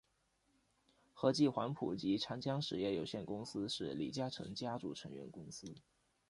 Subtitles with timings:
[1.13, 5.75] 和记黄埔及长江实业有限公司是李嘉诚家族成员公司。